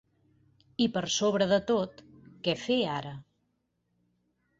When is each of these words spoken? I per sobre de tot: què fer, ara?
I 0.85 0.85
per 0.95 1.03
sobre 1.15 1.47
de 1.51 1.59
tot: 1.71 2.01
què 2.47 2.55
fer, 2.63 2.79
ara? 2.95 3.13